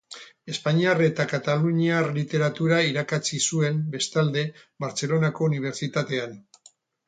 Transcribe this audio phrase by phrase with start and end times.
[0.51, 4.47] Espainiar eta kataluniar literatura irakatsi zuen, bestalde,
[4.87, 6.39] Bartzelonako Unibertsitatean.